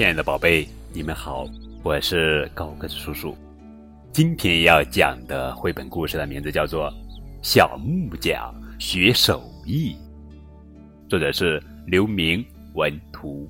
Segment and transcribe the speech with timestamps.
[0.00, 1.46] 亲爱的宝贝，你们好，
[1.82, 3.36] 我是高个子叔叔。
[4.14, 6.90] 今天要讲的绘本故事的名字叫做
[7.42, 9.94] 《小木匠学手艺》，
[11.10, 12.42] 作者是刘明
[12.72, 13.46] 文图。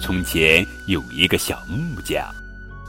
[0.00, 2.32] 从前有一个小木匠，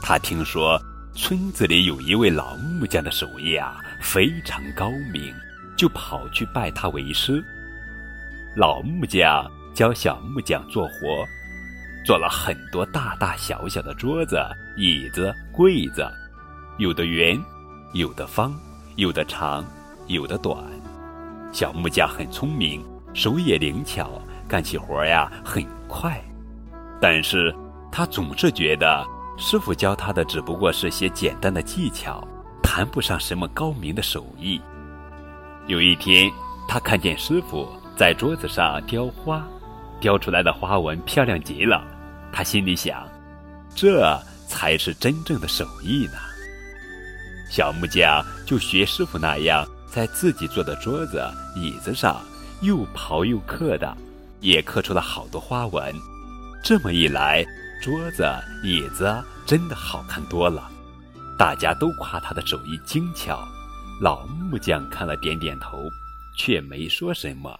[0.00, 0.80] 他听说
[1.16, 5.34] 村子里有一位老木匠的手艺啊非常高明，
[5.76, 7.44] 就跑去拜他为师。
[8.56, 11.24] 老木匠教小木匠做活，
[12.04, 14.42] 做了很多大大小小的桌子、
[14.76, 16.04] 椅子、柜子，
[16.78, 17.40] 有的圆，
[17.94, 18.52] 有的方，
[18.96, 19.64] 有的长，
[20.08, 20.56] 有的短。
[21.52, 26.20] 小木匠很聪明，手也灵巧，干起活呀很快。
[27.00, 27.54] 但是
[27.92, 29.06] 他总是觉得
[29.38, 32.26] 师傅教他的只不过是些简单的技巧，
[32.64, 34.60] 谈不上什么高明的手艺。
[35.68, 36.28] 有一天，
[36.66, 37.68] 他看见师傅。
[38.00, 39.46] 在桌子上雕花，
[40.00, 41.84] 雕出来的花纹漂亮极了。
[42.32, 43.06] 他心里想，
[43.76, 46.14] 这才是真正的手艺呢。
[47.50, 51.22] 小木匠就学师傅那样，在自己做的桌子、
[51.54, 52.22] 椅子上
[52.62, 53.94] 又刨又刻的，
[54.40, 55.94] 也刻出了好多花纹。
[56.64, 57.44] 这么一来，
[57.82, 58.26] 桌子、
[58.64, 59.14] 椅子
[59.44, 60.70] 真的好看多了。
[61.36, 63.46] 大家都夸他的手艺精巧。
[64.00, 65.76] 老木匠看了，点点头，
[66.34, 67.54] 却没说什么。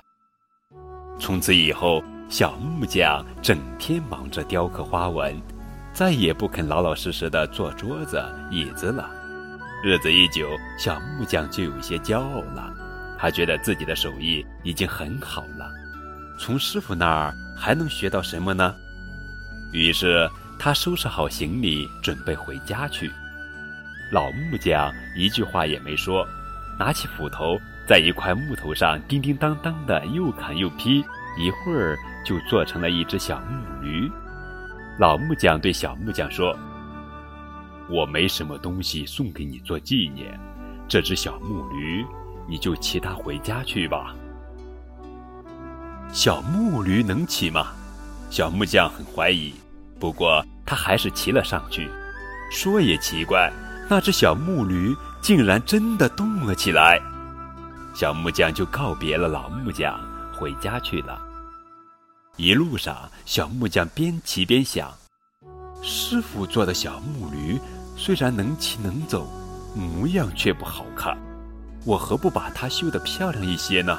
[1.21, 5.39] 从此以后，小木匠整天忙着雕刻花纹，
[5.93, 9.11] 再也不肯老老实实的做桌子、椅子了。
[9.85, 10.49] 日子一久，
[10.79, 12.73] 小木匠就有些骄傲了。
[13.19, 15.71] 他觉得自己的手艺已经很好了，
[16.39, 18.75] 从师傅那儿还能学到什么呢？
[19.73, 23.11] 于是他收拾好行李，准备回家去。
[24.11, 26.27] 老木匠一句话也没说，
[26.79, 27.61] 拿起斧头。
[27.87, 31.05] 在一块木头上叮叮当当的又砍又劈，
[31.37, 34.11] 一会儿就做成了一只小木驴。
[34.99, 36.57] 老木匠对小木匠说
[37.89, 40.39] ：“我没什么东西送给你做纪念，
[40.87, 42.05] 这只小木驴，
[42.49, 44.15] 你就骑它回家去吧。”
[46.13, 47.69] 小木驴能骑吗？
[48.31, 49.53] 小木匠很怀疑，
[49.99, 51.89] 不过他还是骑了上去。
[52.53, 53.51] 说也奇怪，
[53.89, 57.01] 那只小木驴竟然真的动了起来。
[57.93, 59.99] 小木匠就告别了老木匠，
[60.33, 61.21] 回家去了。
[62.37, 64.93] 一路上，小木匠边骑边想：
[65.83, 67.59] 师傅做的小木驴
[67.97, 69.29] 虽然能骑能走，
[69.75, 71.19] 模样却不好看。
[71.85, 73.99] 我何不把它修得漂亮一些呢？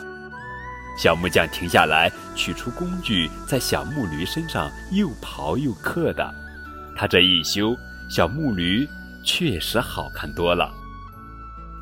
[0.98, 6.34] 小木匠停下来，取出工具，在小木驴身上又刨又刻的。
[6.96, 7.76] 他这一修，
[8.10, 8.88] 小木驴
[9.24, 10.72] 确实好看多了。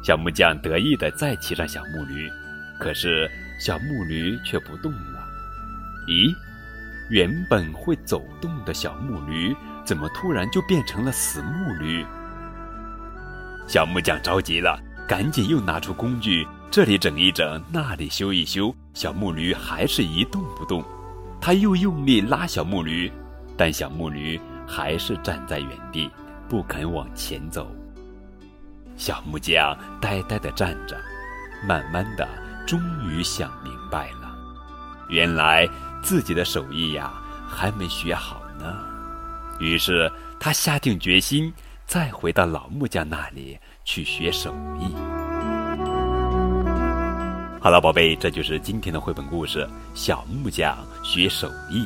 [0.01, 2.29] 小木匠得意地再骑上小木驴，
[2.79, 3.29] 可是
[3.59, 5.19] 小木驴却不动了。
[6.07, 6.33] 咦，
[7.09, 12.05] 原本会走动的小木驴，怎么突然就变成了死木驴？
[13.67, 20.83] 小木匠着急了，赶紧又拿出工具，这里整一整，那里修一修，小木驴还是一动不动。
[21.41, 23.11] 他又用力拉小木驴，
[23.57, 26.09] 但小木驴还是站在原地，
[26.47, 27.69] 不肯往前走。
[28.99, 30.95] 小木匠呆呆地站着，
[31.65, 32.27] 慢慢的，
[32.67, 32.77] 终
[33.07, 34.29] 于想明白了，
[35.07, 35.65] 原来
[36.03, 37.09] 自己的手艺呀
[37.47, 38.65] 还没学好呢。
[39.57, 41.53] 于是他下定决心，
[41.85, 44.93] 再回到老木匠那里去学手艺。
[47.61, 51.85] 好了，宝贝，这就是今天的绘本故事《小木匠学手艺》。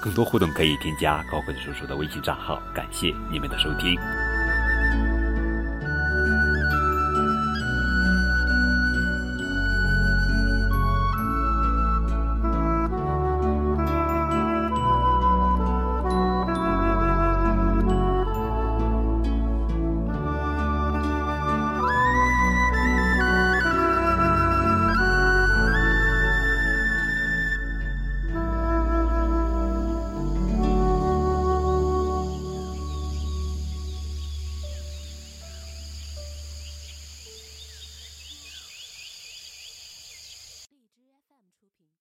[0.00, 2.58] 更多互动可以添加高慧叔叔的微信账号。
[2.74, 3.94] 感谢你们的收听。